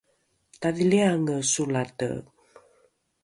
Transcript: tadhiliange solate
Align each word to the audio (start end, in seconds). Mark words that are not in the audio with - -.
tadhiliange 0.61 1.35
solate 1.51 2.09